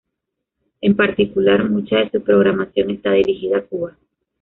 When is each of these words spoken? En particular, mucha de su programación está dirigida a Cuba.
En 0.81 0.95
particular, 0.95 1.69
mucha 1.69 1.97
de 1.99 2.09
su 2.09 2.23
programación 2.23 2.89
está 2.89 3.11
dirigida 3.11 3.59
a 3.59 3.65
Cuba. 3.65 3.95